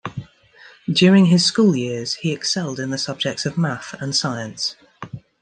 [0.91, 4.75] During his school years, he excelled in the subjects of math and science.